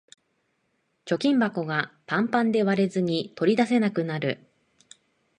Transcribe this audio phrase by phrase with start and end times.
[1.05, 4.39] 貯金箱がパンパンで割れずに取り出せなくなる